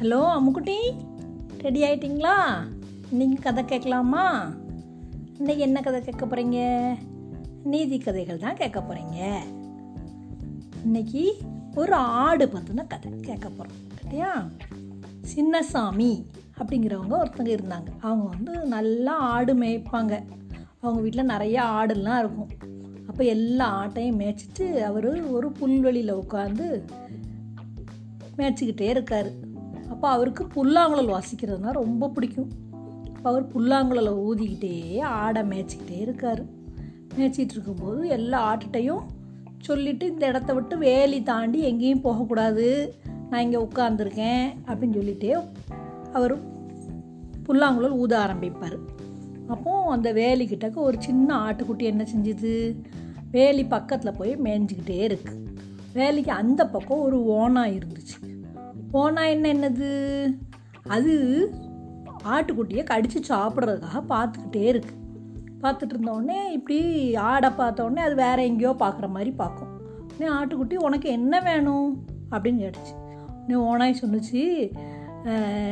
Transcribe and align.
Hello 0.00 0.20
அம்முக்குட்டி? 0.36 0.76
Ready 1.58 1.82
ஆயிட்டிங்களா? 1.82 2.36
இன்றைக்கி 3.14 3.40
கதை 3.40 3.64
கேட்கலாமா? 3.64 4.50
இன்னைக்கு 5.36 5.62
என்ன 5.62 5.80
கதை 5.80 6.00
கேட்க 6.00 6.26
போகிறீங்க 6.26 6.84
நீதி 7.64 7.98
கதைகள் 7.98 8.38
தான் 8.38 8.56
கேட்க 8.56 8.80
போகிறீங்க 8.80 9.36
இன்னைக்கு 10.82 11.36
ஒரு 11.74 11.92
ஆடு 11.92 12.46
பற்றின 12.46 12.86
கதை 12.86 13.12
கேட்க 13.20 13.48
போகிறோம் 13.48 13.76
கட்டியா? 13.98 14.48
சின்னசாமி 15.34 16.24
அப்படிங்கிறவங்க 16.58 17.22
ஒருத்தங்க 17.22 17.58
இருந்தாங்க. 17.58 17.90
அவங்க 18.00 18.24
வந்து 18.24 18.66
நல்லா 18.66 19.16
ஆடு 19.16 19.54
மேய்ப்பாங்க. 19.54 20.22
அவங்க 20.80 21.02
வீட்டில் 21.02 21.24
நிறைய 21.24 21.62
ஆடுலாம் 21.62 22.18
இருக்கும். 22.18 22.48
அப்போ 23.08 23.24
எல்லா 23.24 23.84
ஆட்டையும் 23.84 24.20
மேய்ச்சிட்டு 24.20 24.80
அவர் 24.80 25.30
ஒரு 25.30 25.52
புல்வெளியில் 25.52 26.14
உட்காந்து 26.14 26.82
மேய்ச்சிக்கிட்டே 28.36 28.88
இருக்கார். 28.88 29.48
அப்போ 30.00 30.12
அவருக்கு 30.12 30.46
புல்லாங்குழல் 30.46 31.08
வாசிக்கிறதுனா 31.08 31.70
ரொம்ப 31.70 32.08
பிடிக்கும். 32.08 32.50
அப்போ 33.14 33.30
அவர் 33.30 33.46
புல்லாங்குழலை 33.46 34.12
ஊதிக்கிட்டே 34.28 35.00
ஆடை 35.00 35.42
மேய்ச்சிக்கிட்டே 35.42 36.00
இருக்கார். 36.00 36.44
மேய்ச்சிட்டு 37.16 37.54
இருக்கும்போது 37.56 38.08
எல்லா 38.08 38.38
ஆட்டுட்டையும் 38.54 39.02
சொல்லிவிட்டு 39.60 40.06
இந்த 40.06 40.26
இடத்த 40.26 40.52
விட்டு 40.52 40.78
வேலி 40.78 41.22
தாண்டி 41.22 41.60
எங்கேயும் 41.60 42.00
போகக்கூடாது. 42.00 42.94
நான் 43.30 43.42
இங்கே 43.42 43.56
உட்காந்துருக்கேன் 43.56 44.46
அப்படின்னு 44.66 44.96
சொல்லிட்டே 45.00 45.46
அவர் 46.12 46.34
புல்லாங்குழல் 47.42 47.90
ஊத 47.90 48.18
ஆரம்பிப்பார். 48.18 48.78
அப்போது 49.46 49.90
அந்த 49.90 50.12
வேலிக்கிட்டக்க 50.12 50.74
ஒரு 50.74 50.96
சின்ன 51.02 51.36
ஆட்டுக்குட்டி 51.36 51.82
என்ன 51.82 52.06
செஞ்சுது? 52.16 52.76
வேலி 53.30 53.64
பக்கத்தில் 53.64 54.18
போய் 54.18 54.36
மேய்ஞ்சிக்கிட்டே 54.36 55.00
இருக்கு. 55.00 55.44
வேலிக்கு 55.94 56.28
அந்த 56.28 56.66
பக்கம் 56.66 57.00
ஒரு 57.00 57.24
ஓனாக 57.24 57.70
இருந்துச்சு. 57.70 58.29
போனா 58.92 59.24
என்ன 59.24 59.52
என்னது? 59.54 59.90
அது 60.94 61.14
ஆட்டுக்குட்டியை 62.34 62.82
கடித்து 62.84 63.20
சாப்பிட்றதுக்காக 63.28 64.00
பார்த்துக்கிட்டே 64.08 64.64
இருக்கு. 64.72 64.94
பார்த்துட்டு 65.62 65.94
இருந்தோடனே 65.94 66.38
இப்படி 66.56 66.78
ஆடை 67.30 67.50
பார்த்தோடனே 67.50 68.02
அது 68.06 68.14
வேற 68.14 68.38
எங்கேயோ 68.44 68.72
பார்க்குற 68.78 69.08
மாதிரி 69.08 69.30
பார்க்கும். 69.42 69.72
நீ 70.18 70.26
ஆட்டுக்குட்டி 70.38 70.76
உனக்கு 70.86 71.08
என்ன 71.18 71.40
வேணும்? 71.40 71.90
அப்படின்னு 72.30 72.62
கேட்டுச்சு. 72.64 72.94
நீ 73.46 73.54
ஓனாய் 73.70 74.00
சொன்னுச்சு 74.02 74.42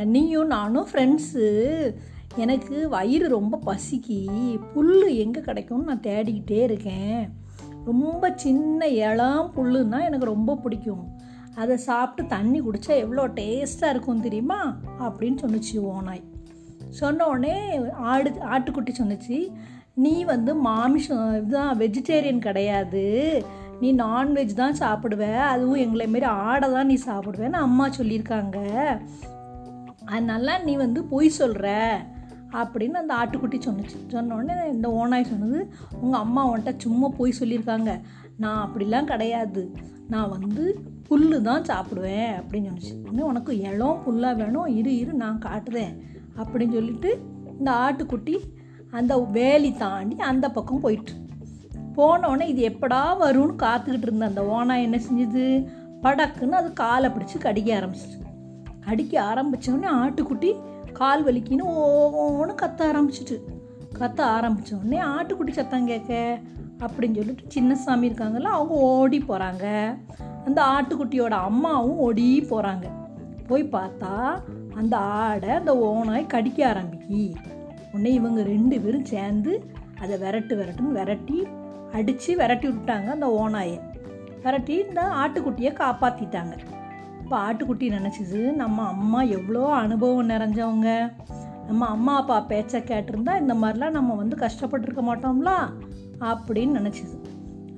நீயும் 0.05 0.47
நானும் 0.47 0.87
ஃப்ரெண்ட்ஸு 0.91 1.45
எனக்கு 2.35 2.75
வயிறு 2.89 3.27
ரொம்ப 3.27 3.59
பசிக்கி. 3.65 4.19
புல் 4.73 4.95
எங்கே 5.23 5.41
கிடைக்கும்னு 5.41 5.89
நான் 5.89 6.05
தேடிக்கிட்டே 6.09 6.59
இருக்கேன். 6.69 7.21
ரொம்ப 7.85 8.31
சின்ன 8.35 8.87
இளம் 8.87 9.51
புல்லுன்னா 9.55 9.99
எனக்கு 10.07 10.33
ரொம்ப 10.33 10.55
பிடிக்கும். 10.55 11.05
அதை 11.61 11.75
சாப்பிட்டு 11.77 12.29
தண்ணி 12.35 12.59
குடித்தா 12.61 12.93
எவ்வளோ 13.03 13.23
டேஸ்ட்டாக 13.27 13.93
இருக்கும் 13.93 14.25
தெரியுமா? 14.27 14.59
அப்படின்னு 14.99 15.37
சொன்னுச்சு 15.43 15.75
ஓனாய் 15.93 16.25
சொன்ன 16.89 17.27
உடனே 17.27 17.55
ஆடு 18.11 18.29
ஆட்டுக்குட்டி 18.29 18.93
சொன்னிச்சு 18.99 19.37
நீ 19.93 20.13
வந்து 20.23 20.51
மாமிசம் 20.55 21.25
இதுதான் 21.37 21.77
வெஜிடேரியன் 21.77 22.45
கிடையாது. 22.47 23.05
நீ 23.79 23.89
நான்வெஜ் 23.95 24.53
தான் 24.61 24.79
சாப்பிடுவ. 24.79 25.23
அதுவும் 25.53 25.81
எங்களை 25.85 26.07
மாரி 26.07 26.27
ஆடை 26.45 26.67
தான் 26.71 26.85
நீ 26.85 26.97
சாப்பிடுவேன்னு 27.05 27.59
அம்மா 27.65 27.85
சொல்லியிருக்காங்க. 27.87 28.57
அதனால 30.05 30.57
நீ 30.57 30.75
வந்து 30.75 31.03
பொய் 31.03 31.29
சொல்கிற 31.39 31.67
அப்படின்னு 32.51 32.99
அந்த 33.01 33.13
ஆட்டுக்குட்டி 33.21 33.59
சொன்னிச்சு. 33.65 33.97
சொன்னோடனே 34.07 34.55
இந்த 34.73 34.87
ஓனாய் 35.01 35.29
சொன்னது 35.31 35.59
உங்கள் 36.01 36.19
அம்மா 36.19 36.43
உன்ட்ட 36.53 36.73
சும்மா 36.77 37.09
பொய் 37.17 37.39
சொல்லியிருக்காங்க. 37.39 37.91
நான் 38.37 38.61
அப்படிலாம் 38.67 39.11
கிடையாது. 39.13 39.63
நான் 40.07 40.29
வந்து 40.29 40.63
புல்லு 41.09 41.41
தான் 41.41 41.61
சாப்பிடுவேன் 41.61 42.31
அப்படின்னு 42.39 42.69
சொன்னிச்சு 42.69 43.19
உனக்கு 43.19 43.57
இளம் 43.57 44.01
புல்லாக 44.05 44.35
வேணும் 44.35 44.67
இரு 44.67 44.97
இரு 44.97 45.13
நான் 45.13 45.41
காட்டுறேன் 45.45 45.99
அப்படின்னு 46.37 46.73
சொல்லிட்டு 46.73 47.19
இந்த 47.59 47.71
ஆட்டுக்குட்டி 47.71 48.39
அந்த 48.91 49.17
வேலி 49.17 49.73
தாண்டி 49.73 50.15
அந்த 50.15 50.49
பக்கம் 50.49 50.79
போயிட்டு. 50.79 51.11
போனோடனே 51.95 52.47
இது 52.47 52.69
எப்படா 52.69 53.01
வரும்னு 53.19 53.55
காத்துக்கிட்டு 53.57 54.01
இருந்த 54.01 54.25
அந்த 54.25 54.41
ஓனா 54.41 54.81
என்ன 54.81 54.99
செஞ்சுது? 55.11 55.67
படக்குன்னு 56.03 56.49
அது 56.49 56.73
காலை 56.73 57.09
பிடிச்சி 57.09 57.39
கடிக்க 57.39 57.79
ஆரம்பிச்சிச்சு 57.79 58.27
கடிக்க 58.79 59.21
ஆரம்பித்தோடனே 59.21 59.87
ஆட்டுக்குட்டி 59.91 60.55
கால் 60.91 61.25
வலிக்கின்னு 61.25 61.69
ஓன்னு 61.69 62.55
கத்த 62.61 62.81
ஆரம்பிச்சிட்டு. 62.81 63.37
கத்த 63.99 64.21
ஆரம்பிச்ச 64.21 64.79
உடனே 64.79 65.01
ஆட்டுக்குட்டி 65.01 65.49
சத்தம் 65.49 65.85
கேட்க 65.85 66.39
அப்படின்னு 66.77 67.15
சொல்லிட்டு 67.15 67.61
சின்னசாமி 67.61 68.11
இருக்காங்கல்ல 68.11 68.41
அவங்க 68.41 68.73
ஓடி 68.73 69.17
போகிறாங்க 69.19 69.95
அந்த 70.45 70.61
ஆட்டுக்குட்டியோட 70.63 71.29
அம்மாவும் 71.29 71.97
ஓடி 71.97 72.47
போகிறாங்க 72.49 72.87
போய் 73.47 73.63
பார்த்தா 73.63 74.41
அந்த 74.75 74.97
ஆடை 74.97 75.49
அந்த 75.49 75.71
ஓனாய் 75.77 76.27
கடிக்க 76.27 76.67
ஆரம்பிக்கி. 76.67 77.35
உடனே 77.93 78.13
இவங்க 78.13 78.43
ரெண்டு 78.43 78.79
பேரும் 78.79 79.05
சேர்ந்து 79.05 79.71
அதை 79.99 80.17
விரட்டு 80.17 80.53
விரட்டுன்னு 80.55 80.91
விரட்டி 80.91 81.47
அடித்து 81.93 82.35
விரட்டி 82.35 82.67
விட்டாங்க 82.67 83.05
அந்த 83.05 83.27
ஓனாயை. 83.41 83.79
விரட்டி 84.43 84.73
இந்த 84.73 85.01
ஆட்டுக்குட்டியை 85.01 85.71
காப்பாற்றிட்டாங்க 85.73 86.57
இப்போ 87.23 87.37
ஆட்டுக்குட்டி 87.37 87.87
நினச்சிது 87.89 88.51
நம்ம 88.53 88.87
அம்மா 88.87 89.21
எவ்வளோ 89.21 89.65
அனுபவம் 89.73 90.29
நிறைஞ்சவங்க. 90.29 91.13
நம்ம 91.67 91.85
அம்மா 91.85 92.15
அப்பா 92.15 92.39
பேச்சை 92.39 92.81
கேட்டிருந்தா 92.81 93.39
இந்த 93.39 93.53
மாதிரிலாம் 93.53 93.89
நம்ம 93.89 94.13
வந்து 94.13 94.35
கஷ்டப்பட்டிருக்க 94.35 95.01
மாட்டோம்ல? 95.01 95.51
அப்படின்னு 96.19 96.75
நினச்சிது. 96.79 97.17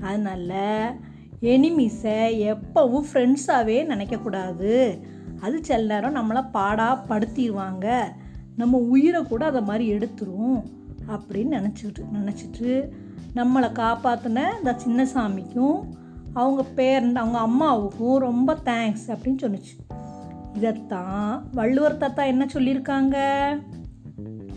அதனால் 0.03 0.95
எனிமிஸை 1.41 2.55
எப்போவும் 2.55 3.03
ஃப்ரெண்ட்ஸாகவே 3.13 3.85
நினைக்கக்கூடாது. 3.85 4.99
அது 5.41 5.59
சில 5.61 5.99
நேரம் 5.99 6.15
நம்மளை 6.15 6.45
பாடாக 6.53 6.99
படுத்திடுவாங்க 7.09 8.01
நம்ம 8.55 8.77
உயிரை 8.77 9.23
கூட 9.23 9.45
அதை 9.45 9.61
மாதிரி 9.61 9.93
எடுத்துரும் 9.93 10.63
அப்படின்னு 11.07 11.51
நினச்சிட்டு 11.51 12.03
நினச்சிட்டு 12.13 12.89
நம்மளை 13.35 13.69
காப்பாற்றின 13.71 14.57
இந்த 14.57 14.73
சின்ன 14.75 15.03
சாமிக்கும் 15.03 15.79
அவங்க 16.33 16.63
பேரண்ட் 16.63 17.17
அவங்க 17.17 17.37
அம்மாவுக்கும் 17.37 18.17
ரொம்ப 18.17 18.57
தேங்க்ஸ் 18.65 19.07
அப்படின்னு 19.07 19.41
சொன்னிச்சு. 19.41 19.99
இதைத்தான் 20.53 21.49
வள்ளுவர் 21.51 21.97
தாத்தா 21.97 22.23
என்ன 22.23 22.45
சொல்லியிருக்காங்க? 22.45 23.17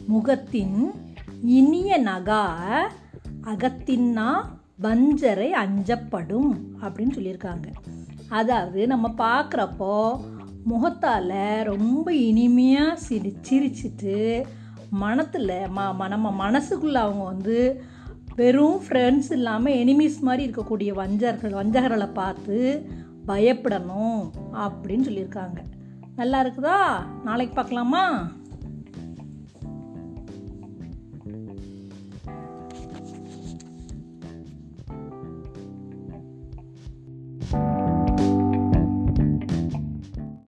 முகத்தின் 0.06 0.90
இனிய 1.42 2.02
நகா 2.02 2.46
அகத்தின்னா 3.42 4.32
வஞ்சரை 4.84 5.50
அஞ்சப்படும் 5.50 6.58
அப்படின்னு 6.80 7.12
சொல்லியிருக்காங்க. 7.14 7.72
அதாவது 8.28 8.86
நம்ம 8.86 9.08
பார்க்குறப்போ 9.18 10.20
முகத்தால் 10.64 11.62
ரொம்ப 11.62 12.14
இனிமையாக 12.14 12.96
சிரி 12.96 13.36
சிரிச்சிட்டு 13.50 14.44
மனத்தில் 14.90 15.48
ம 15.48 15.94
ம- 16.00 16.08
நம்ம 16.08 16.50
மனசுக்குள்ளே 16.50 16.94
அவங்க 16.94 17.24
வந்து 17.24 17.82
வெறும் 18.36 18.80
ஃப்ரெண்ட்ஸ் 18.88 19.32
இல்லாமல் 19.32 19.72
எனிமீஸ் 19.72 20.20
மாதிரி 20.20 20.50
இருக்கக்கூடிய 20.50 20.92
வஞ்சர்கள் 20.92 21.52
வஞ்சகர்களை 21.52 22.12
பார்த்து 22.12 22.86
பயப்படணும் 23.28 24.30
அப்படின்னு 24.52 25.04
சொல்லியிருக்காங்க. 25.04 25.56
நல்லா 26.16 26.44
இருக்குதா? 26.44 27.04
நாளைக்கு 27.24 27.54
பார்க்கலாமா? 27.54 28.32